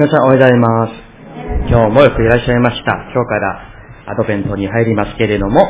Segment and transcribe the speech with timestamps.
[0.00, 0.94] 皆さんおはようございます。
[1.68, 3.12] 今日もよくいらっしゃいました。
[3.12, 3.60] 今日から
[4.06, 5.68] アドベントに入りますけれども、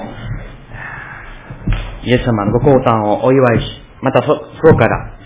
[2.05, 3.67] イエス様のご降誕をお祝いし、
[4.03, 5.19] またそ、そこから、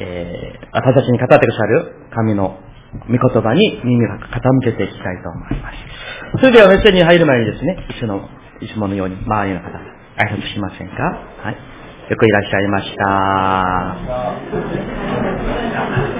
[0.00, 2.58] えー、私たちに語ってくださる神の
[3.08, 5.72] 御言葉に耳を傾けていきたいと思いま
[6.36, 6.40] す。
[6.40, 8.28] それではメッセージに入る前にですね、いつの、
[8.60, 10.94] いつものように周りの方、挨拶しませんか？
[11.42, 11.56] はい。
[12.10, 12.94] よくいらっしゃいまし
[16.16, 16.19] た。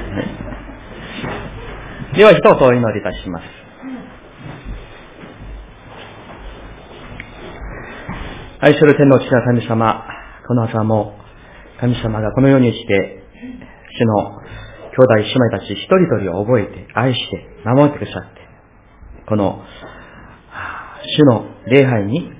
[2.13, 3.45] では一言お祈りいたします。
[8.59, 10.05] 愛する天の父な神様、
[10.45, 11.17] この朝も
[11.79, 13.23] 神様がこのようにして、
[13.97, 14.41] 主の
[14.91, 18.41] 兄弟姉妹たち一人一人を覚えて、愛して、守ってくださって、
[19.29, 19.63] この
[21.17, 22.33] 主の礼拝に指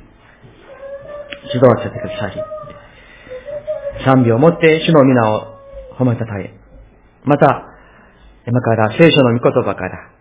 [1.56, 5.56] 導させてくださり、賛美をもって主の皆を
[5.98, 6.54] 褒めたたえ、
[7.24, 7.71] また、
[8.48, 10.12] 今から聖書の御言葉から、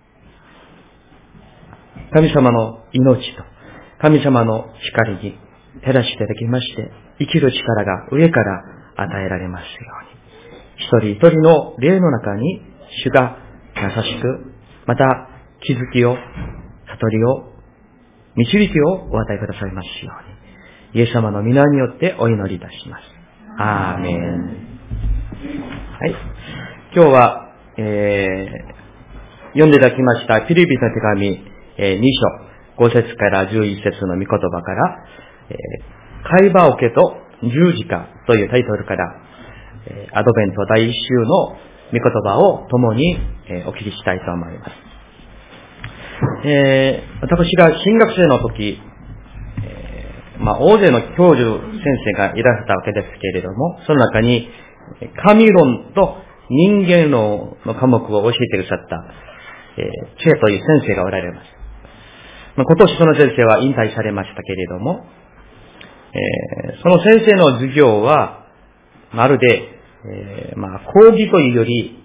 [2.13, 3.45] 神様の命と
[4.01, 5.39] 神様の光に
[5.85, 8.63] 照らしていただきまして、生きる力が上から
[8.97, 9.69] 与えられますよ
[10.01, 11.15] うに。
[11.15, 12.63] 一人一人の霊の中に
[13.05, 13.37] 主が
[13.77, 14.55] 優しく、
[14.87, 15.29] また
[15.61, 16.17] 気づきを、
[16.89, 17.53] 悟りを、
[18.37, 20.13] 導きをお与えくださいますよ
[20.95, 21.01] うに。
[21.01, 23.03] イエス様の皆によってお祈りいたします。
[23.59, 24.71] アーメン。
[26.01, 26.15] はい。
[26.95, 31.45] 今日は、えー、読んでいただきましたピリピの手紙、
[31.79, 32.03] えー、2
[32.79, 35.07] 章、5節から11節の御言葉から、
[35.51, 39.05] えー、会話を受けと十字架というタイトルから、
[39.87, 41.57] えー、アドベント第一週の
[41.93, 43.19] 御言葉を共に、
[43.49, 44.91] えー、お聞きしたいと思います。
[46.45, 48.79] えー、私が新学生の時、
[49.65, 54.49] えー、まあ、大勢の教授先生がいらしたわけですけれども、その中に、
[55.23, 56.17] 神論と
[56.51, 59.05] 人間の科目を教えてくださった、
[59.79, 61.47] えー、チェという先生がおられます。
[62.57, 65.07] まあ、今年その先生は引退されましたけれども、
[66.13, 68.47] えー、その先生の授業は、
[69.13, 69.69] まるで、
[70.05, 72.03] えー、まあ、講義というより、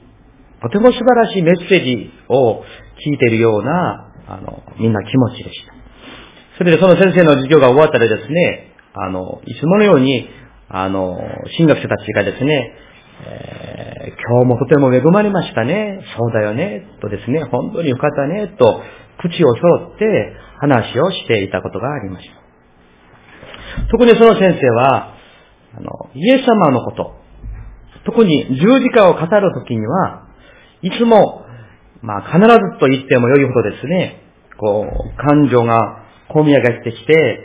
[0.62, 5.74] とても素晴らしいメッセージを聞いているような、あの、みんな気持ちでした。
[6.58, 10.30] それでその先生の授業が終わったらですね、あの、いつものように、
[10.70, 11.20] あの、
[11.58, 12.74] 進学生たちがですね、
[13.24, 16.02] え、今日もとても恵まれましたね。
[16.18, 16.86] そうだよね。
[17.02, 18.48] とですね、本当によかったね。
[18.58, 18.82] と、
[19.20, 22.46] 口を揃って話をしていたことがありました。
[23.92, 25.14] 特にその先生は、
[25.78, 27.16] あの、イエス様のこと、
[28.06, 30.28] 特に十字架を語るときには、
[30.82, 31.46] いつも、
[32.02, 34.22] まあ必ずと言っても良いほどですね、
[34.58, 37.40] こう、感情が込み上がってきて、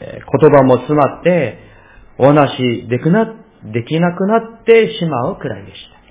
[0.00, 1.58] 言葉も詰まって、
[2.18, 3.26] お話でくな、
[3.70, 6.02] できなくなってしまうくらいでした。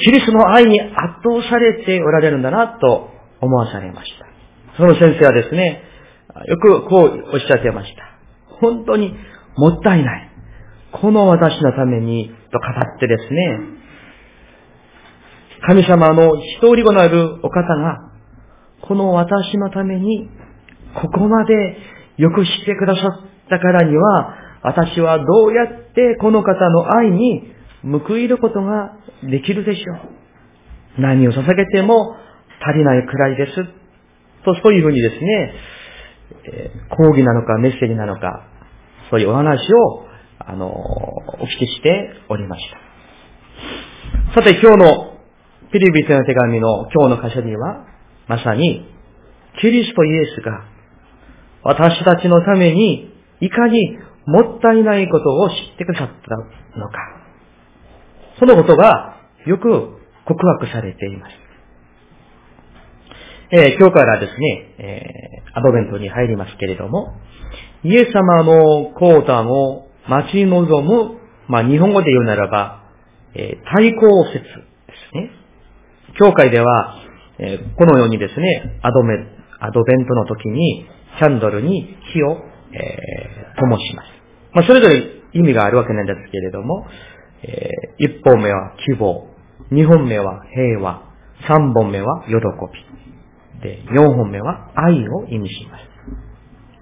[0.00, 4.26] キリストの愛に圧倒されておられるんだなと思わされました。
[4.76, 5.82] その先生はですね、
[6.46, 8.02] よくこうおっしゃってました。
[8.60, 9.14] 本当に
[9.56, 10.30] もったいない。
[10.92, 13.58] この私のためにと語ってですね、
[15.66, 18.12] 神様の一人子なるお方が、
[18.82, 20.28] この私のために、
[20.94, 21.76] ここまで
[22.16, 31.00] よくしてくださったからには、私はどうやってこの方の愛に報いることができるでしょう？
[31.00, 32.16] 何を捧げても
[32.66, 33.54] 足りないくらいです。
[34.44, 35.54] と、そういうふうにですね、
[36.46, 38.46] え、講義なのかメッセージなのか、
[39.10, 40.06] そういうお話を、
[40.38, 42.64] あの、お聞きしておりまし
[44.34, 44.40] た。
[44.40, 45.18] さて今日の
[45.72, 47.86] ピリピテの手紙の今日の箇所には、
[48.28, 48.86] まさに、
[49.60, 50.64] キリストイエスが、
[51.62, 56.98] 私たちのために、いかにもったいないことを知ってくださったのか。
[58.38, 59.16] そのことが、
[59.46, 61.44] よく告白されています。
[63.50, 67.14] えー、今日からですね、えー、アドベントに入りますけれども、
[67.84, 72.82] イエス様の降誕を待ち望む、まあ、日本語で言うならば、
[73.34, 74.48] えー、対抗説で
[75.12, 75.30] すね。
[76.18, 76.96] 教会では、
[77.38, 79.14] えー、このようにですね、アドメ、
[79.60, 80.86] アドベントの時に、
[81.18, 82.38] キャンドルに火を、
[82.74, 84.08] えー、灯します。
[84.52, 86.86] まあ、それぞれ意味があるわけなんですけれども、
[87.42, 89.28] えー、一本目は希望、
[89.70, 91.02] 二本目は平和、
[91.46, 95.94] 三本目は喜び、で、四本目は愛を意味します。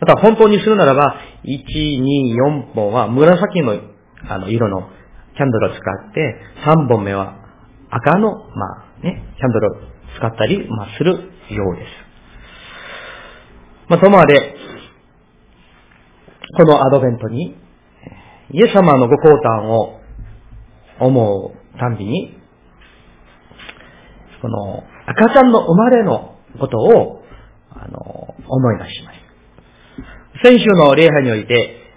[0.00, 1.62] また本当にするならば、1、
[2.00, 3.92] 2、4本は紫の
[4.28, 4.88] あの色の
[5.36, 5.78] キャンドルを使
[6.10, 7.38] って、3本目は
[7.90, 9.76] 赤の、まあね、キャンドルを
[10.16, 12.12] 使ったり、まあ、するようです。
[13.88, 14.54] まあ、ともあれ、
[16.54, 17.56] このアドベントに、
[18.50, 20.00] イエス様のご降誕を
[21.00, 22.36] 思うたんびに、
[24.42, 27.22] この赤ちゃんの生まれのことを、
[27.70, 29.22] あの、思い出します。
[30.42, 31.54] 先週の礼拝において、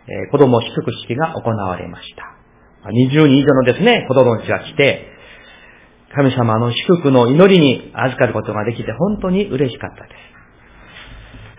[0.08, 2.36] えー、子供祝福式が行われました。
[2.90, 5.08] 20人以上のですね、子供たちが来て、
[6.16, 10.35] 神様の祝福の祈りに預かることができて本当に嬉しかったです。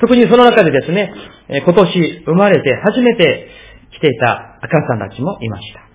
[0.01, 1.13] 特にその中でですね、
[1.65, 3.49] 今年生まれて初めて
[3.93, 5.87] 来ていた赤さんたちもいました。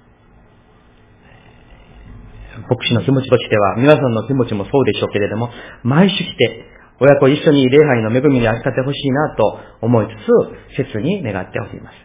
[2.69, 5.49] 牧師の気持ちとしては、皆さんの気持ちもそうでしょうけれども、
[5.83, 6.65] 毎週来て、
[6.99, 11.95] 親子一緒に礼拝の恵みに預かってほしいなと思いつつ、切に願っております。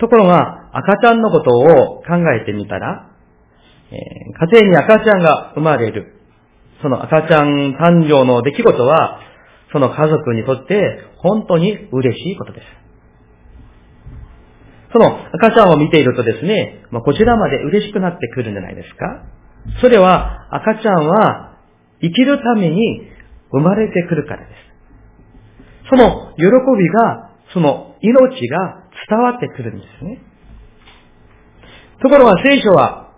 [0.00, 3.10] ところが、赤ちゃんのことを考えてみたら、
[3.92, 3.96] え、
[4.52, 6.14] 家庭に赤ちゃんが生まれる。
[6.82, 9.20] その赤ちゃん誕生の出来事は、
[9.74, 12.66] その家族にとって本当に嬉しいことです。
[14.92, 19.26] その赤ちゃんを見ているとですね、まあ、こちらまで嬉しくなってくるんじゃないですか
[19.80, 21.58] それは赤ちゃんは
[22.00, 23.00] 生きるために
[23.50, 25.90] 生まれてくるからです。
[25.90, 30.22] その喜びが、その命が伝わってくるんですね。
[32.00, 33.12] ところが聖書は、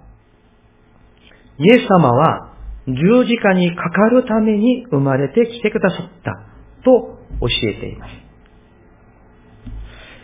[1.58, 2.45] イエス様は
[2.86, 6.32] 十字架にかかるために生まれてきてくださった
[6.84, 8.12] と教えています。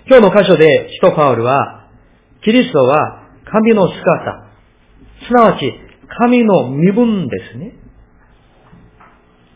[0.06, 1.88] 今日の箇所で使徒パウルは、
[2.44, 4.48] キリストは神の姿、
[5.26, 5.72] すなわち
[6.18, 7.72] 神の身分ですね。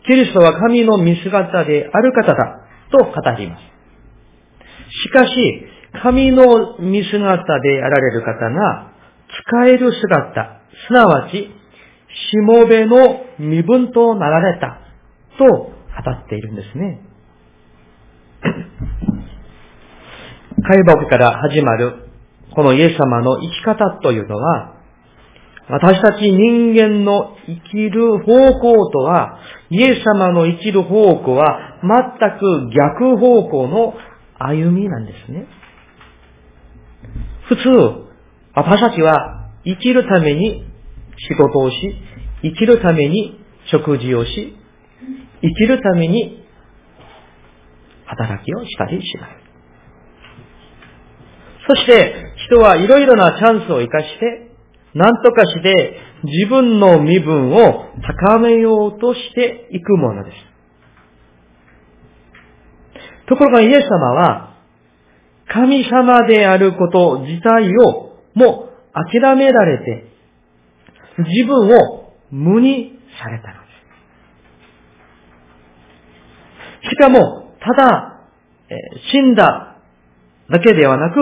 [0.05, 2.61] キリストは神の見姿である方だ
[2.91, 3.61] と語ります。
[5.03, 5.33] しかし、
[6.01, 8.91] 神の見姿であられる方が
[9.49, 11.51] 使える姿、すなわち、
[12.31, 14.79] しもべの身分となられた
[15.37, 15.71] と語
[16.11, 17.01] っているんですね。
[20.63, 22.07] 解剖から始まる
[22.57, 24.73] このイエス様の生き方というのは、
[25.69, 29.37] 私たち人間の生きる方向とは、
[29.69, 33.93] イエス様の生きる方向は全く逆方向の
[34.39, 35.45] 歩みなんですね。
[37.49, 37.61] 普通、
[38.55, 40.65] 私たちは生きるために
[41.17, 41.75] 仕事をし、
[42.43, 43.39] 生きるために
[43.71, 44.57] 食事をし、
[45.41, 46.43] 生きるために
[48.05, 49.47] 働きをしたりします。
[51.67, 54.51] そして、人はいろいろなチャンスを生かして、
[54.93, 57.89] 何とかして自分の身分を
[58.25, 60.37] 高めようとしていくものです。
[63.27, 64.55] ところがイエス様は、
[65.49, 70.05] 神様であること自体をもう諦められて、
[71.17, 73.67] 自分を無にされたので
[76.83, 76.89] す。
[76.89, 78.21] しかも、ただ、
[78.69, 78.75] え
[79.11, 79.77] 死んだ
[80.49, 81.19] だけではなく、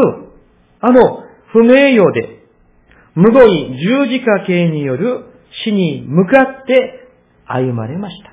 [0.82, 2.44] あの不名誉で、
[3.16, 5.26] 無語に十字架形による
[5.64, 7.08] 死に向かって
[7.46, 8.32] 歩まれました。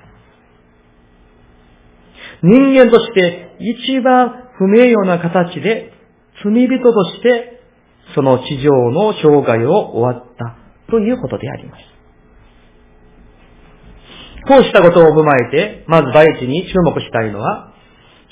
[2.41, 5.93] 人間として一番不名誉な形で
[6.43, 7.61] 罪人として
[8.15, 10.57] その地上の生涯を終わった
[10.91, 11.92] ということであります。
[14.47, 17.73] こうしたことを踏まえて、まず第一に注目したいのは、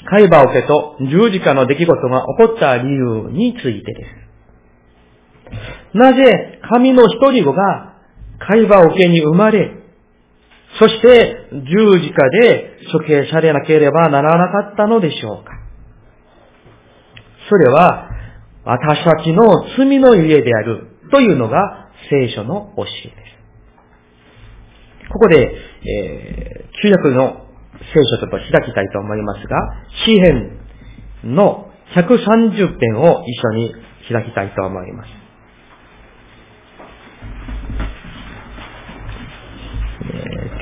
[0.09, 5.97] 海馬桶と十字架の出来事が起こった理由についてです。
[5.97, 7.95] なぜ神の一人子が
[8.39, 9.71] 海馬桶に生まれ、
[10.79, 15.51] そして十字架で処刑されなければならなかったのでしょうか
[17.49, 18.09] それは
[18.63, 19.43] 私たちの
[19.77, 23.21] 罪の家であるというのが聖書の教えです。
[25.11, 25.53] ここで、
[25.83, 27.47] えー、旧約の
[27.79, 29.57] 聖書ちょっと開きたいと思いますが、
[30.05, 30.59] 詩編
[31.23, 33.73] の130編を一緒に
[34.09, 35.21] 開きたいと思います。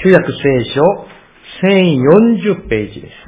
[0.03, 0.39] 旧約聖
[0.73, 0.81] 書
[1.61, 3.18] 1040ページです。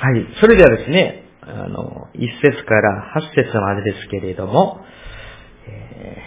[0.00, 0.26] はい。
[0.40, 4.78] それではですね、あの、一節から八節までですけれども、
[5.66, 6.18] え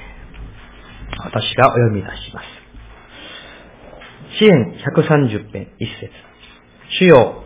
[1.18, 2.46] ー、私がお読み出します。
[4.40, 6.12] 支援130編一節。
[7.00, 7.46] 主よ、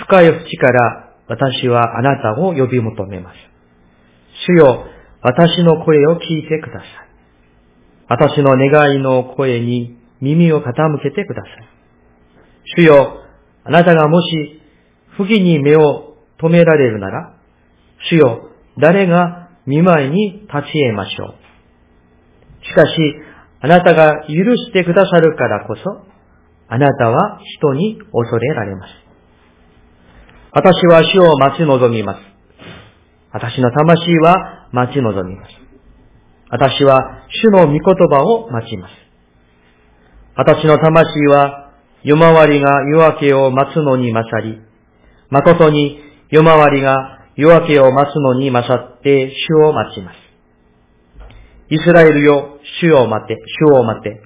[0.00, 3.36] 深い淵から私はあなたを呼び求めます。
[4.48, 4.86] 主よ、
[5.22, 6.88] 私の声を聞いてください。
[8.08, 10.64] 私の願いの声に耳を傾
[11.00, 11.68] けてください。
[12.76, 13.20] 主よ、
[13.62, 14.63] あなたがもし
[15.16, 17.34] 不義に目を止められるなら、
[18.10, 22.64] 主よ、誰が見舞いに立ち得ましょう。
[22.66, 22.96] しかし、
[23.60, 25.82] あなたが許してくださるからこそ、
[26.68, 28.92] あなたは人に恐れられます。
[30.52, 32.20] 私は主を待ち望みます。
[33.32, 35.50] 私の魂は待ち望みます。
[36.50, 38.92] 私は主の御言葉を待ちます。
[40.36, 44.60] 私の魂は夜回りが夜明けを待つのに勝り、
[45.30, 46.00] 誠に
[46.30, 50.16] 夜回りが夜明けを待つのに勝って主を待ちます。
[51.70, 53.36] イスラエルよ、主を待て、
[53.74, 54.20] 主を待て。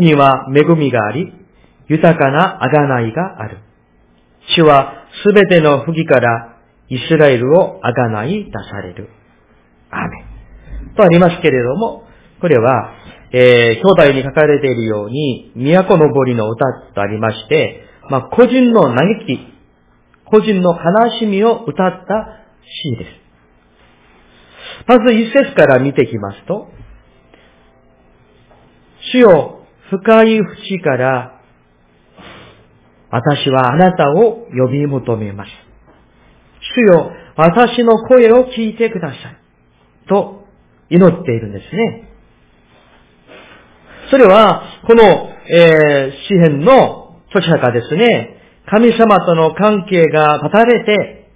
[0.00, 1.32] 主には恵みがあり、
[1.88, 3.58] 豊かな贖いがある。
[4.56, 6.58] 主はすべての不義から
[6.88, 9.08] イスラエルを贖い出される。
[9.90, 10.94] アーメン。
[10.94, 12.04] とありますけれども、
[12.40, 12.92] これは、
[13.32, 19.53] えー、兄弟に書かれているように、都の堀の歌とありまして、まあ、個人の嘆き、
[20.30, 23.24] 個人の悲しみを歌った詩です。
[24.86, 26.68] まず一節から見てきますと、
[29.12, 31.40] 主よ、深い淵から
[33.10, 35.50] 私はあなたを呼び求めます。
[36.74, 39.18] 主よ、私の声を聞いてください。
[40.08, 40.44] と
[40.90, 42.08] 祈っているんですね。
[44.10, 48.33] それは、この、えー、詩篇の著者がですね、
[48.74, 51.30] 神様との関係が断たれて、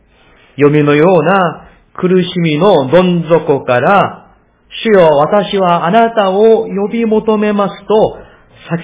[0.56, 4.34] 読みのような苦しみのどん底から、
[4.82, 8.18] 主よ、私はあなたを呼び求めますと、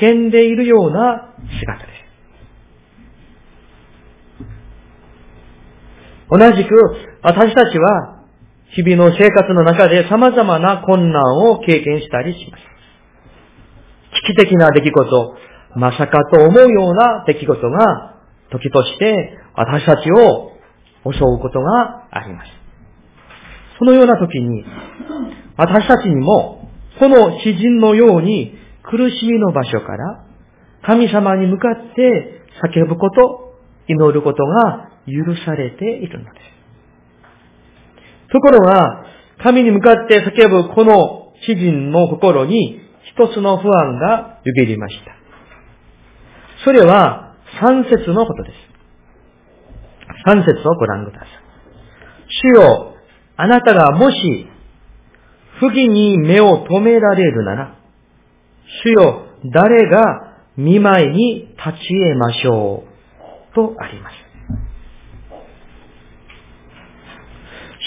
[0.00, 1.94] 叫んでいるような姿です。
[6.30, 6.70] 同じく、
[7.22, 8.20] 私たちは、
[8.70, 12.62] 日々の生活の中で様々な困難を経験したりします。
[14.28, 15.36] 危機的な出来事、
[15.74, 18.13] まさかと思うような出来事が、
[18.50, 20.52] 時として私たちを
[21.12, 22.50] 襲うことがあります。
[23.78, 24.64] そのような時に、
[25.56, 30.24] 私たちにも、この詩人のように苦しみの場所から、
[30.82, 33.58] 神様に向かって叫ぶこと、
[33.88, 36.54] 祈ることが許されているのです。
[38.32, 39.04] ところが、
[39.42, 42.80] 神に向かって叫ぶこの詩人の心に
[43.16, 45.14] 一つの不安がよぎりました。
[46.64, 48.54] それは三節のことです。
[50.26, 51.28] 三節をご覧ください。
[52.28, 52.94] 主よ、
[53.36, 54.46] あなたがもし
[55.60, 57.78] 不義に目を留められるなら、
[58.84, 62.94] 主よ、誰が見舞いに立ち得ましょう。
[63.54, 64.14] とあります。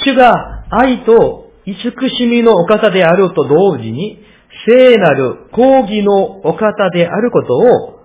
[0.06, 4.24] 主が愛と慈しみのお方であると同時に、
[4.66, 8.00] 聖なる抗義のお方であることを、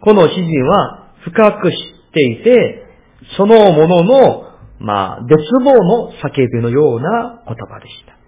[0.00, 1.76] この詩人は深く知っ
[2.12, 2.86] ていて、
[3.36, 8.22] そのものの、まあ、絶望の叫びのような言葉でした。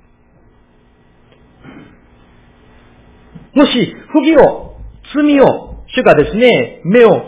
[3.55, 4.77] もし、不義を、
[5.15, 7.23] 罪を、主がですね、目を、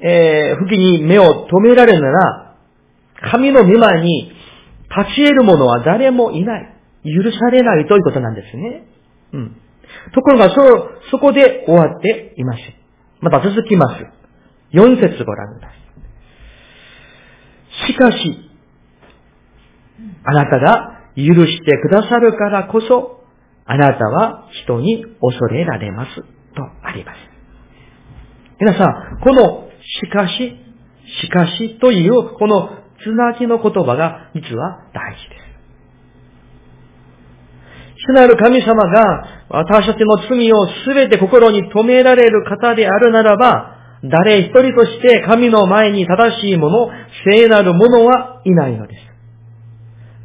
[0.00, 2.56] えー、不義に目を止められるなら、
[3.30, 4.32] 神の御前に
[4.90, 6.72] 立ち得る者は誰もいない。
[7.04, 8.86] 許されないということなんですね。
[9.32, 9.56] うん。
[10.12, 10.56] ところが、そ、
[11.10, 12.74] そこで終わっていません。
[13.20, 14.04] また続きます。
[14.72, 15.86] 4節ご覧ください。
[17.92, 18.50] しかし、
[20.24, 23.24] あなたが許してくださるからこそ、
[23.64, 26.14] あなたは人に恐れられます。
[26.16, 27.18] とあります。
[28.58, 29.68] 皆さん、この
[30.02, 30.56] しかし、
[31.22, 32.70] しかしという、この
[33.02, 35.46] つなぎの言葉が実は大事です。
[38.08, 46.90] 主なる神様が私たちの罪をすべて心に留められる方であるならば、誰一人として神の前に正しいもの、
[47.24, 49.00] 聖なるものはいないのです。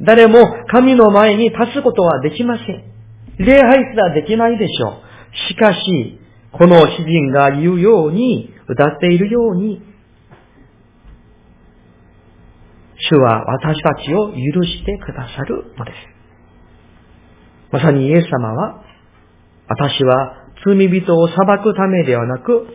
[0.04, 2.92] 誰も神の前に立つことはできません。
[3.38, 5.48] 礼拝すらできないでしょう。
[5.48, 6.18] しかし、
[6.52, 9.82] この詩人が言うように、歌っているように、
[13.10, 15.96] 主は私たちを許してくださるのです。
[17.72, 18.84] まさにイエス様は、
[19.66, 22.66] 私は罪人を裁くためではなく、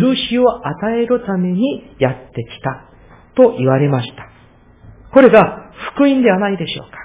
[0.00, 2.90] 許しを与えるためにやってきた
[3.36, 4.28] と言われました。
[5.12, 7.04] これが福音ではないでしょうか。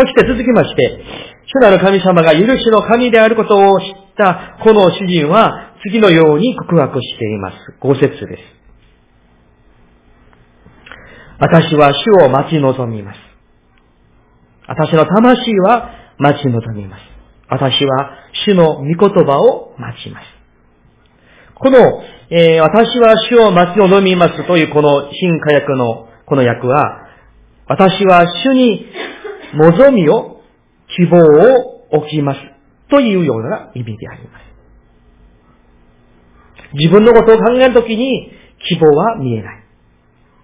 [0.00, 1.04] そして続きまして、
[1.44, 3.86] 主なる神様が許しの神であることを知っ
[4.16, 7.56] たこの主人は次のように告白しています。
[7.80, 8.42] 五節です。
[11.38, 13.18] 私は主を待ち望みます。
[14.68, 17.02] 私の魂は待ち望みます。
[17.48, 20.26] 私は主の御言葉を待ちます。
[21.54, 21.78] この、
[22.30, 27.08] えー、私は主を待ち望みますというこの新化訳のこの訳は、
[27.66, 28.86] 私は主に
[29.54, 30.40] 望みを、
[30.96, 32.40] 希望を置きます
[32.90, 34.42] というような意味であります。
[36.74, 38.30] 自分のことを考えるときに
[38.68, 39.64] 希望は見えない。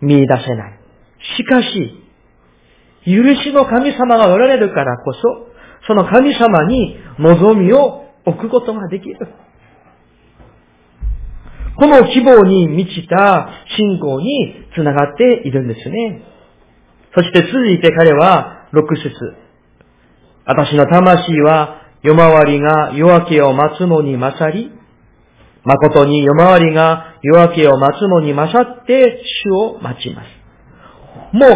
[0.00, 0.78] 見出せない。
[1.36, 2.02] しかし、
[3.04, 3.12] 許
[3.42, 5.45] しの神様がおられるからこそ、
[5.86, 9.18] その神様に望みを置くことができる。
[11.78, 16.22] この希望に満ちた信仰につながっているんですね。
[17.14, 19.12] そして続いて彼は6節
[20.46, 24.70] 私の魂は夜回りが夜明けを待つのに勝り、
[25.64, 30.26] 誠に夜回りが夜明けを待つのに勝って主を待ちます。
[31.32, 31.50] もう、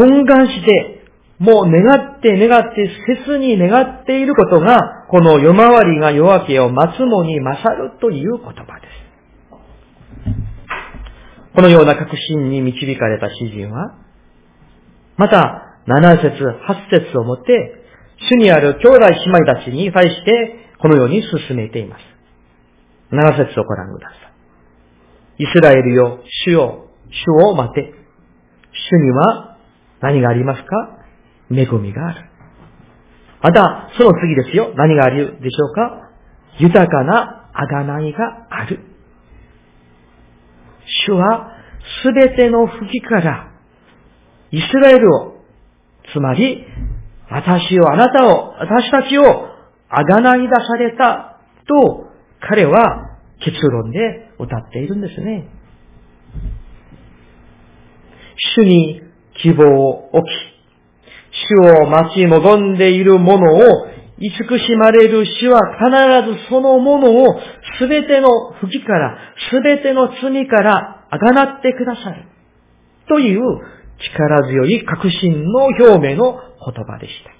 [0.00, 0.99] 懇願して、
[1.40, 2.90] もう願って願って
[3.24, 9.00] 切に願っていることが、この夜回りが夜明けを待つのに勝るという言葉です。
[11.54, 13.96] このような確信に導かれた詩人は、
[15.16, 17.84] また、7節、8節をもって、
[18.28, 22.02] 主にある兄弟姉妹たちに対して、このように進めています。
[23.12, 24.14] 7節をご覧くださ
[25.38, 25.42] い。
[25.42, 27.94] イスラエルよ、主よ、主を待て。
[28.72, 29.56] 主には
[30.02, 30.99] 何がありますか？
[31.50, 32.30] 恵みがある。
[33.42, 34.72] また、その次ですよ。
[34.76, 36.10] 何があるでしょうか？
[36.58, 38.80] 豊かな贖いがある。
[41.06, 41.52] 主は
[42.02, 43.52] すべての不義から、
[44.50, 45.44] イスラエルを、
[46.12, 46.66] つまり、
[47.30, 49.48] 私を、あなたを、私たちを、
[49.88, 52.10] あがない出された、と、
[52.40, 55.48] 彼は結論で歌っているんですね。
[58.56, 59.02] 主に
[59.42, 60.28] 希望を置き、
[61.50, 63.86] 主を待ち望んでいる者を
[64.20, 67.40] 慈しまれる主は必ずそのものを
[67.78, 69.18] すべての不義から、
[69.50, 72.26] すべての罪からあがなってくださる。
[73.08, 73.40] という
[73.98, 77.30] 力強い確信の表明の言葉でした。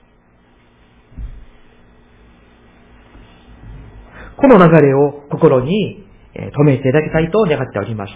[4.40, 8.12] この流れを心に留めていただきたいと願っております。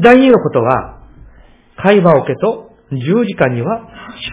[0.00, 0.98] 第二のことは、
[1.76, 3.86] 会話を受けと十字架には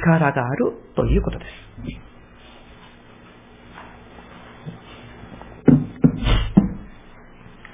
[0.08, 1.52] 力があるということです。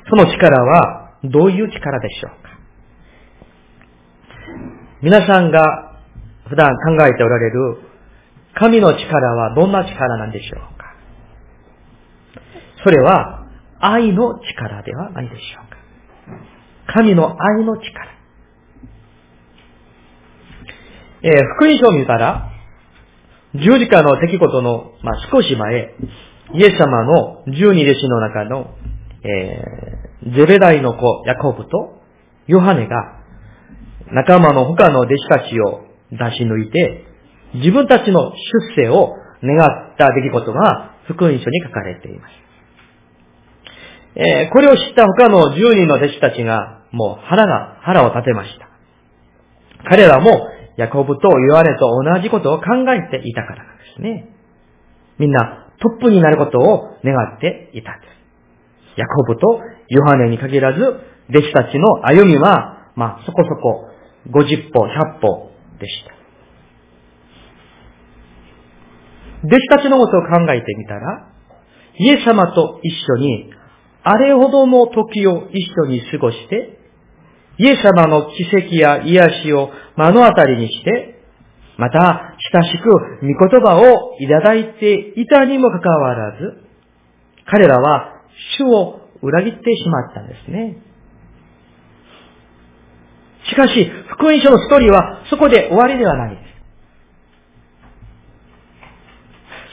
[0.10, 2.50] その力はどういう力でしょうか？
[5.02, 6.00] 皆さんが
[6.50, 7.78] 普段考えておられる
[8.56, 10.96] 神の力はどんな力なんでしょうか？
[12.84, 13.48] それは
[13.80, 15.78] 愛の力ではないでしょうか？
[16.94, 18.11] 神の愛の力。
[21.23, 22.51] えー、福音書を見たら、
[23.53, 25.95] 十字架の出来事の、まあ、少し前、
[26.53, 28.75] イエス様の十二弟子の中の、
[29.23, 32.01] えー、ゼベダイの子、ヤコブと、
[32.47, 32.95] ヨハネが、
[34.12, 37.05] 仲間の他の弟子たちを出し抜いて、
[37.53, 38.31] 自分たちの
[38.75, 42.31] 出世を願った出来事が福音書に書かれています。
[44.15, 48.67] えー、これを知った他の十人の弟子たちが、もう腹が、腹を立てました。
[49.89, 54.29] 彼らも、ヤコブとヨハネと同じことを考えていたからなんですね。
[55.17, 58.99] みんなトップになることを願っていたんです。
[58.99, 60.79] ヤコブとヨハネに限らず、
[61.29, 63.88] 弟子たちの歩みは、まあ、そこそこ
[64.29, 66.13] 50歩、100歩でした。
[69.43, 71.27] 弟子たちのことを考えてみたら、
[71.97, 73.51] イエス様と一緒に
[74.03, 76.79] あれほどの時を一緒に過ごして、
[77.62, 81.21] イエス様の奇跡や癒しを目の当たりにして、
[81.78, 82.89] また親しく
[83.21, 86.63] 御言葉をいただいていたにもかかわらず、
[87.45, 88.24] 彼らは
[88.58, 90.78] 主を裏切ってしまったんですね。
[93.47, 96.41] しかし、福音書のストーリーはそこで終わりではないで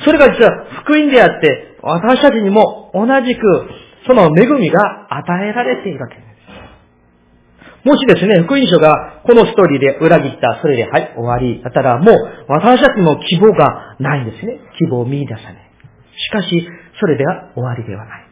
[0.00, 0.04] す。
[0.04, 3.40] それが実は福音であって、私たちにも同じく
[4.06, 6.27] その恵みが与えられているわけです。
[7.88, 14.60] もしですね、福音書がこのストーリーで裏切った、それで、はい、終わりだったら、もう私たちも希望がないんですね。
[14.76, 15.54] 希望を見出さない。
[16.14, 16.68] しかし、
[17.00, 18.28] それでは終わりではない。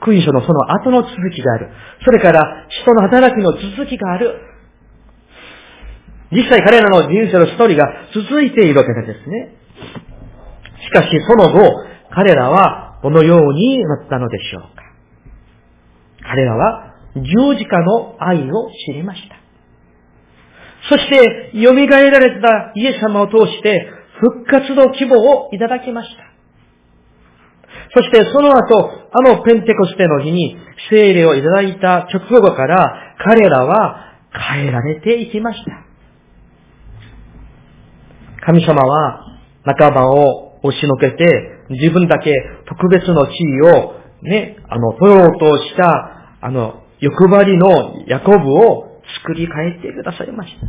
[0.00, 1.68] 福音書のその後の続きがある。
[2.02, 4.40] それから人の働きの続きがある。
[6.32, 9.54] 実際彼らの人生のストーリーが続いているわけですね。
[10.82, 11.60] しかしその後、
[12.10, 14.82] 彼らはどのようになったのでしょうか。
[16.22, 19.36] 彼らは十字架の愛を知りました。
[20.88, 23.88] そして、蘇られたイエス様を通して
[24.20, 26.24] 復活の希望をいただきました。
[27.94, 30.56] そしてその後、あのペンテコステの日に
[30.90, 34.14] 聖霊をいただいた直後から彼らは
[34.52, 35.84] 変えられていきました。
[38.44, 39.20] 神様は
[39.64, 41.24] 仲間を押しのけて
[41.70, 42.32] 自分だけ
[42.68, 50.66] 特別の地位をね、あの、取ろうとしたあの欲張りのヤコブを作り変えてくださいました。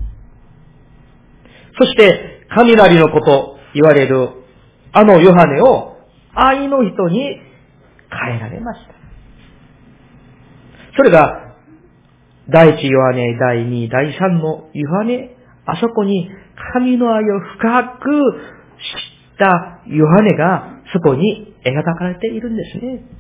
[1.80, 4.30] そして、神なりのこと言われる
[4.92, 5.96] あのヨハネを
[6.34, 7.40] 愛の人に
[8.10, 8.94] 変えられました。
[10.98, 11.56] それが、
[12.50, 16.30] 第一ヨハネ、第二、第三のヨハネ、あそこに
[16.74, 18.96] 神の愛を深く知
[19.36, 23.15] ったヨハネがそこに描かれているんですね。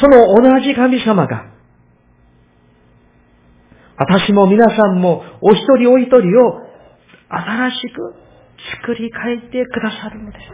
[0.00, 1.46] その同じ神様が、
[3.98, 6.60] 私も皆さんもお一人お一人を
[7.28, 8.14] 新しく
[8.82, 10.44] 作り変えてくださるのです。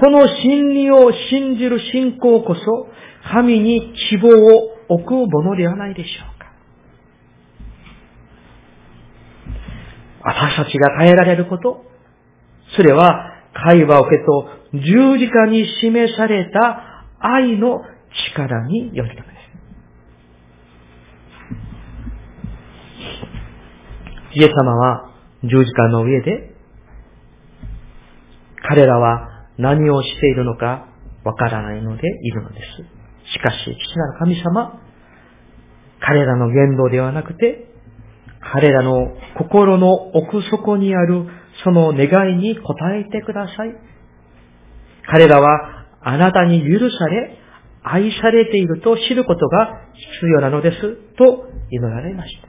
[0.00, 2.88] この真理を信じる信仰こそ、
[3.32, 6.52] 神に希望を置くものではないでしょうか。
[10.22, 11.84] 私たちが変えられること、
[12.76, 16.93] それは会話を受けと十字架に示された
[17.26, 17.82] 愛の
[18.36, 19.34] 力によるためで
[24.32, 24.38] す。
[24.38, 25.10] イエス様は
[25.42, 26.54] 十字架の上で、
[28.68, 30.86] 彼らは何をしているのか
[31.24, 33.32] わからないのでいるのです。
[33.32, 34.80] しかし、父なる神様、
[36.00, 37.70] 彼らの言動ではなくて、
[38.52, 39.08] 彼らの
[39.38, 41.26] 心の奥底にある
[41.64, 43.74] その願いに応えてください。
[45.06, 47.38] 彼らはあなたに許され、
[47.82, 49.80] 愛されていると知ることが
[50.20, 50.80] 必要なのです、
[51.16, 52.48] と祈られました。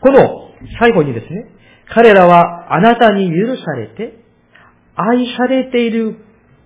[0.00, 1.46] この最後にですね、
[1.94, 4.22] 彼らはあなたに許されて、
[4.94, 6.16] 愛されている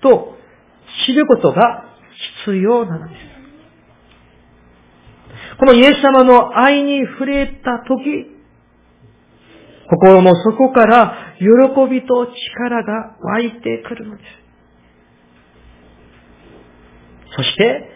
[0.03, 0.37] と
[1.07, 1.85] 知ることが
[2.45, 3.19] 必要なのです。
[5.59, 8.03] このイエス様の愛に触れたとき、
[9.89, 11.47] 心の底から喜
[11.91, 14.42] びと力が湧いてくるのです。
[17.37, 17.89] そして、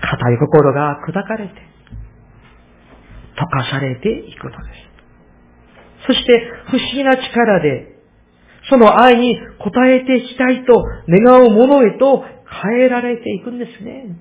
[0.00, 1.54] 硬い心が砕かれて、
[3.36, 4.56] 溶かされていくので
[6.02, 6.06] す。
[6.06, 7.94] そして、不思議な力で、
[8.70, 10.72] その愛に応えていきたいと
[11.08, 12.24] 願うものへと
[12.62, 14.16] 変えられていくんですね。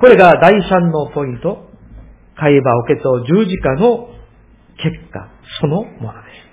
[0.00, 1.68] これが第三のポイント。
[2.38, 4.08] 会話を受けと十字架の
[4.76, 5.28] 結果、
[5.60, 6.48] そのものです。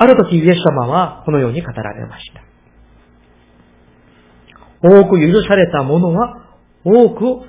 [0.00, 2.40] ある時、イエス様はこのように語られました。
[4.82, 7.42] 多く許された者は多く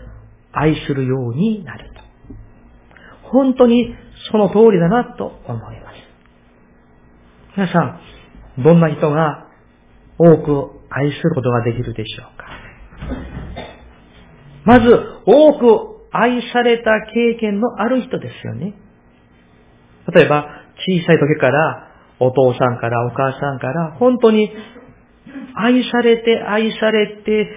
[0.51, 2.01] 愛するようになると。
[3.29, 3.95] 本当に
[4.29, 5.95] その通りだなと思います。
[7.55, 7.79] 皆さ
[8.59, 9.47] ん、どんな人が
[10.17, 12.47] 多く愛することができるでしょうか
[14.65, 14.89] まず、
[15.25, 16.83] 多く愛された
[17.13, 18.73] 経験のある人ですよね。
[20.13, 21.90] 例えば、小さい時から、
[22.23, 24.51] お父さんからお母さんから、本当に
[25.55, 27.47] 愛されて愛されて、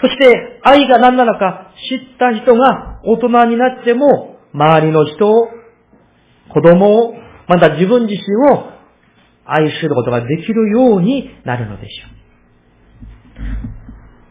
[0.00, 5.48] そして愛が何なのか知った人が大人になっても、周りの人を、
[6.50, 7.14] 子供を、
[7.48, 8.70] また自分自身を
[9.44, 12.14] 愛することができるようになるのでしょう。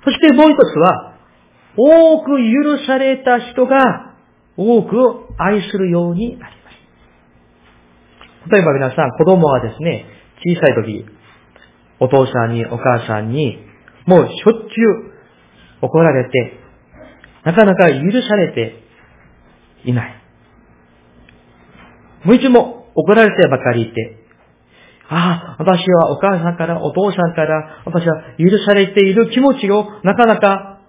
[0.06, 1.14] そしてもう一つは、
[1.76, 4.16] 多く許された人が
[4.56, 4.96] 多く
[5.38, 6.63] 愛するようになります。
[8.52, 10.06] 例えば皆さん、子供はですね、
[10.46, 11.06] 小さい時、
[12.00, 13.58] お父さんにお母さんに、
[14.06, 15.14] もうしょっちゅう
[15.82, 16.60] 怒られて、
[17.44, 18.84] なかなか許されて
[19.86, 20.16] いない。
[22.26, 24.24] もう一も怒られてばかりいて、
[25.10, 30.80] ああ、私はお母さんから、お父さんから、私は許されている気持ちをなかなか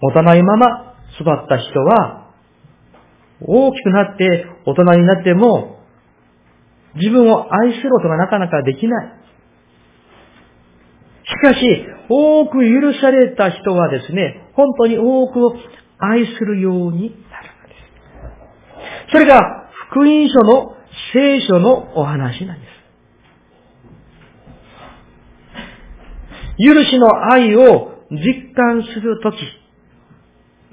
[0.00, 2.28] 持たないまま育った人は、
[3.40, 5.77] 大きくなって大人になっても、
[6.98, 9.12] 自分を愛することがなかなかできない。
[11.24, 15.54] しかし、多く許された人はですね、本当に多くを
[15.98, 17.20] 愛するようになるんで
[19.08, 19.12] す。
[19.12, 19.40] それが、
[19.90, 20.74] 福音書の
[21.12, 22.78] 聖書のお話なんです。
[26.58, 29.36] 許しの愛を実感するとき、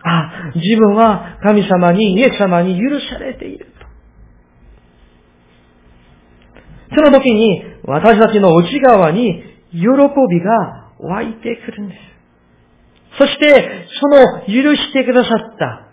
[0.03, 3.74] あ、自分は神様に、イエス様に許されている。
[6.95, 13.17] その時に私たちの内側に喜びが湧いてくるんです。
[13.17, 15.87] そして、その許してくださった、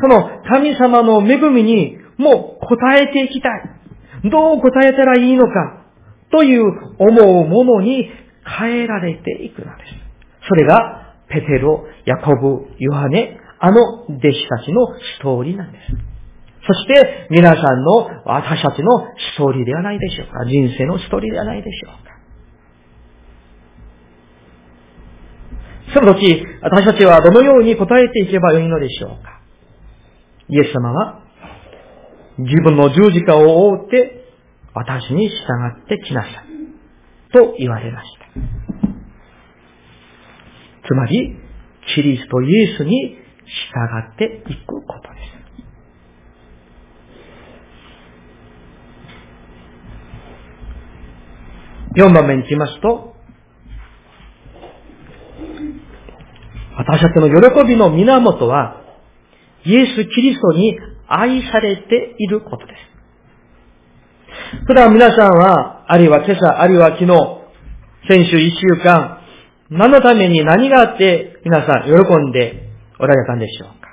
[0.00, 4.30] その神様の恵みにもう答えていきたい。
[4.30, 5.84] どう答えたらいいのか、
[6.30, 6.64] という
[6.98, 8.10] 思うものに
[8.60, 10.48] 変えられていくのです。
[10.48, 14.86] それが、ペテロ、ヤコブ、ヨハネ、あの弟子たちの
[15.18, 16.07] ストーリーなんです。
[16.68, 18.90] そして、皆さんの、私たちの
[19.34, 20.44] ストーリーではないでしょうか。
[20.44, 22.18] 人生のストーリーではないでしょうか。
[25.94, 29.40] その時、私たちはどのように答えていけばよいのでしょうか。
[30.50, 31.22] イエス様は、
[32.36, 34.26] 自分の十字架を覆って、
[34.74, 35.34] 私に従
[35.84, 36.32] ってきなさい。
[37.32, 38.26] と言われました。
[40.86, 41.34] つまり、
[41.94, 45.38] キリストイエスに従っていくことです。
[51.98, 53.16] 4番目に来ますと、
[56.76, 58.76] 私たちの喜びの源は、
[59.64, 62.78] イエス・キリストに愛されていることです。
[64.68, 67.08] 普段皆さんは、あるいは今朝、あるいは昨日、
[68.08, 69.18] 先週一週間、
[69.70, 73.88] 何のために何があって皆さん喜んでおられたんでしょうか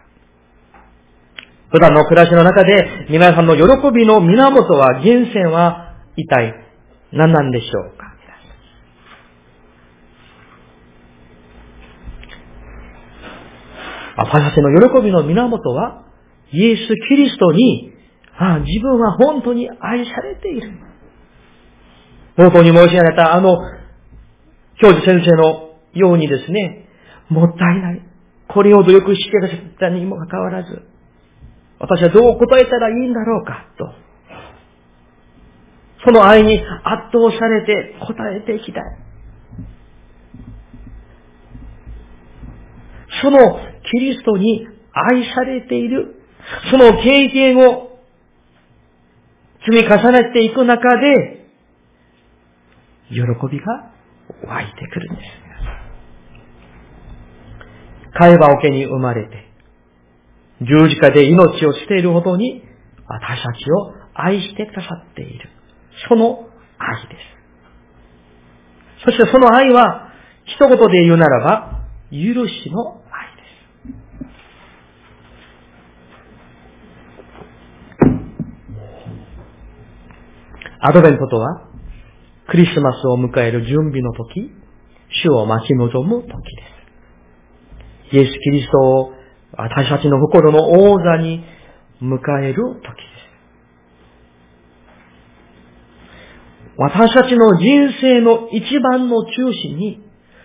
[1.72, 6.65] 普段の暮らしの中で皆さんの喜びの源は、源泉は一体
[7.12, 8.16] 何なんでしょうか？
[14.18, 16.06] 私たちの喜びの源は、
[16.52, 17.92] イエス・キリストに、
[18.38, 20.72] ああ自分は本当に愛されている。
[22.38, 23.58] 冒頭に申し上げたあの、
[24.80, 26.88] 教授先生のようにですね、
[27.30, 28.02] もったいない。
[28.48, 30.82] これを努力してくださったにもかかわらず、
[31.80, 34.05] 私はどう答えたらいいんだろうか、と。
[36.06, 36.66] その愛に圧
[37.12, 38.84] 倒されて答えていきたい。
[43.22, 43.60] その
[43.92, 46.22] キリストに愛されている、
[46.70, 48.00] その経験を
[49.66, 51.48] 積み重ねていく中で、
[53.10, 53.92] 喜びが
[54.48, 55.28] 湧いてくるんです。
[58.14, 59.46] 貝羽桶に生まれて、
[60.62, 62.64] 十字架で命を捨ているほどに
[63.08, 65.55] 私たちを愛してくださっている。
[66.10, 67.36] その愛です。
[69.06, 70.12] そしてその愛は、
[70.46, 71.82] 一言で言うならば、
[72.12, 73.76] 許しの愛です
[80.80, 81.68] アドベントとは、
[82.50, 84.52] クリスマスを迎える準備の時、
[85.24, 86.32] 主を待ち望む時で
[88.12, 88.16] す。
[88.16, 89.14] イエス・キリストを
[89.58, 91.44] 私たちの心の王座に
[92.02, 93.15] 迎える時です。
[96.78, 100.02] 私たちの人生の一番の中心に、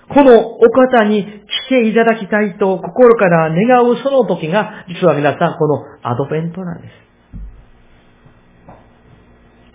[0.09, 6.93] このお方に来ていただきたいと心から願うその時が、実は皆さんこのアドベントなんです。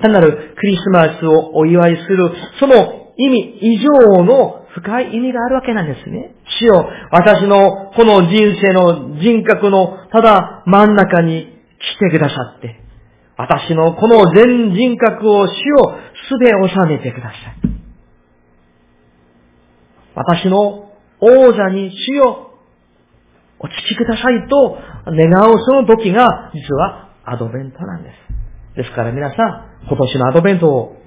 [0.02, 6.36] 単なるクリスマスをお祝いする、その意味以上の深い意味があるわけなんですね。
[6.60, 11.48] 主よ、私のこの人生の人格のただ真ん中に
[11.80, 12.82] 来てくださって、
[13.38, 15.96] 私のこの全人格を主を
[16.28, 17.76] すべ収めてください。
[20.16, 22.52] 私の王座に主よ、
[23.60, 28.36] お付きくださいと願うその時が実はアドベントなんです。
[28.76, 30.98] ですから皆さん、今年のアドベントを、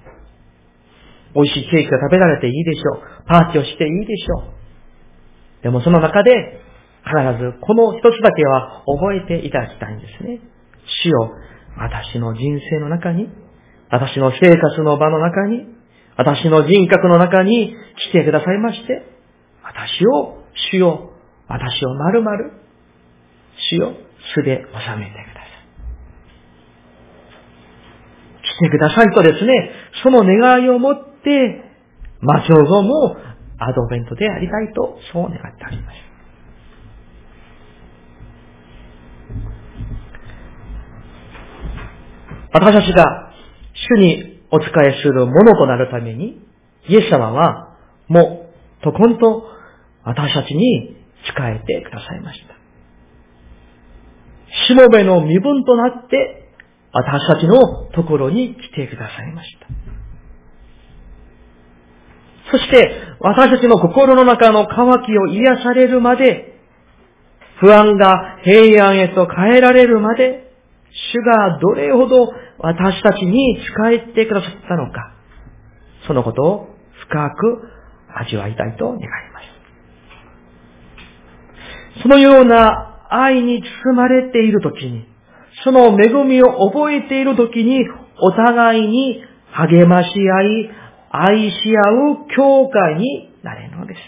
[1.35, 3.03] 美味しいケーキが食べられていいでしょう。
[3.27, 4.45] パーティーをしていいでしょ
[5.61, 5.63] う。
[5.63, 6.63] でもその中で、
[7.05, 10.41] 必ずこの一つだけは覚えていただきたいんですね。
[11.05, 11.31] 主よ、
[11.77, 13.29] 私の人生の中に、
[13.91, 15.67] 私の生活の場の中に、
[16.17, 17.75] 私の人格の中に
[18.11, 19.07] 来てくださいまして、
[19.63, 21.13] 私を、主よ、
[21.47, 22.37] 私を丸々、
[23.71, 23.95] 主よ、
[24.35, 25.49] 素で収めてください。
[28.43, 29.71] してくださいとですね、
[30.03, 31.65] その願いを持って、
[32.21, 33.17] 待ち望む
[33.59, 36.09] アドベントでありたいと、そう願ってあります。
[42.53, 43.28] 私たちが
[43.89, 46.43] 主にお仕えするものとなるために、
[46.89, 47.77] イエス様は、
[48.09, 49.43] もう、とことん
[50.05, 52.55] 私たちに仕えてくださいました。
[54.69, 56.51] しもべの身分となって
[56.93, 59.67] 私たちのところに来てくださいました。
[62.51, 66.55] そして、私たちの心の中の渇きを癒されるまで、
[67.61, 70.48] 不安が平安へと変えられるまで、
[70.93, 75.15] 主がどれほど私たちに仕えてくださったのか、
[76.07, 76.69] そのことを
[77.09, 77.63] 深く
[78.17, 79.41] 味わいたいと願いま
[81.97, 82.03] す。
[82.03, 85.07] そのような愛に包まれているときに、
[85.65, 87.85] その恵みを覚えているときに、
[88.21, 89.23] お互いに
[89.53, 90.71] 励まし合い、
[91.11, 94.01] 愛し合う教会になれるのです。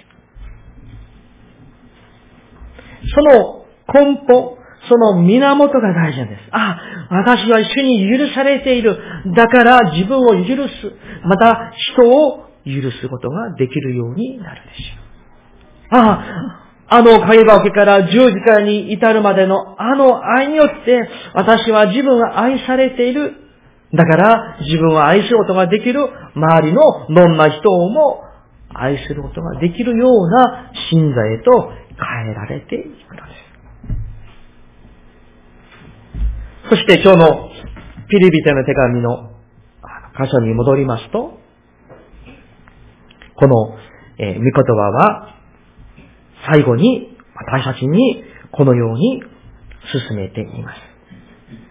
[3.14, 6.40] その根本、その源が大事なんです。
[6.52, 6.78] あ、
[7.10, 8.96] 私は主に許されている。
[9.36, 10.92] だから自分を許す。
[11.24, 16.00] また人を許すことができるようになるでしょう。
[16.00, 23.34] ああ、の会話受けから十字架に至るまでのあの愛によって私は自分は愛されている。
[23.92, 26.00] だから自分は愛することができる
[26.34, 28.22] 周りのどんな人をも
[28.72, 33.09] 愛することができるような信者へと変えられていく
[36.70, 37.50] そして今日の
[38.08, 39.32] ピリビテの手紙の
[40.16, 41.36] 箇所に戻りますと、
[43.34, 43.76] この、
[44.18, 45.34] えー、御言葉は
[46.46, 49.20] 最後に私たちにこのように
[50.08, 50.78] 進めています。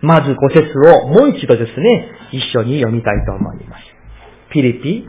[0.01, 3.83] まず五節をもう一度ですね、一緒に読みたいと思います。
[4.51, 5.07] ピリピ、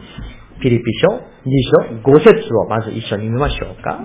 [0.62, 3.98] ピリピ書、二書、五節をまず一緒に見ましょうか。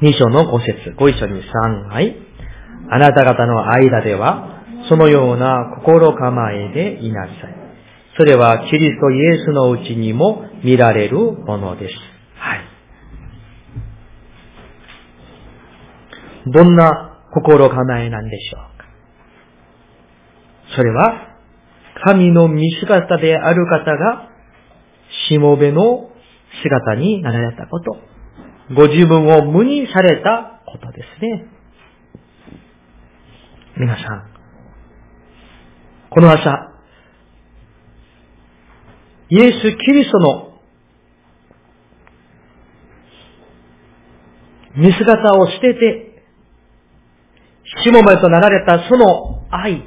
[0.00, 2.16] 二章の五節、ご一緒に三杯。
[2.90, 7.34] あなた方の間では、そのような心構えでいなさい。
[8.16, 11.94] それはキリストイエスのうちにも見られるものです。
[12.36, 12.60] はい。
[16.46, 18.86] どんな心構えなんでしょうか？
[20.76, 21.36] それは、
[22.04, 24.28] 神の見姿である方が、
[25.28, 26.10] しもべの
[26.62, 28.07] 姿になられたこと。
[28.74, 31.46] ご自分を無にされたことですね。
[33.78, 34.30] 皆さん、
[36.10, 36.72] この朝、
[39.30, 40.48] イエス・キリストの
[44.76, 46.22] 見姿を捨てて、
[47.84, 49.82] しもべとなられたその愛、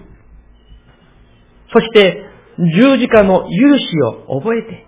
[1.71, 2.25] そして
[2.57, 4.87] 十字架の許しを覚えて、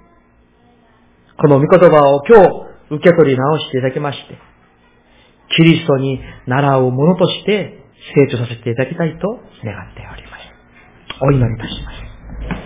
[1.40, 4.38] この御言葉を今日受け取り直していただきまして、
[5.56, 7.84] キリストに習うものとして
[8.16, 9.28] 成長させていただきたいと
[9.64, 10.54] 願っております。
[11.22, 12.63] お祈りいたします。